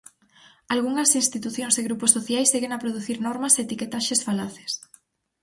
[0.73, 4.71] Algunhas institucións e grupos sociais seguen a producir normas e etiquetaxes falaces.